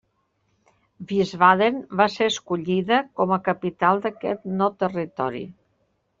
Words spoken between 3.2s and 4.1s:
com a capital